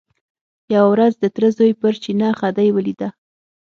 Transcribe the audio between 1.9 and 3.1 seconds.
چینه خدۍ ولیده.